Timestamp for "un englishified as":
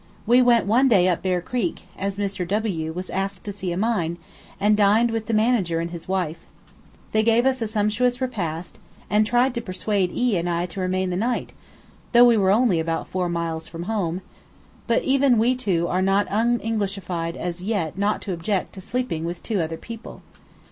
16.39-17.61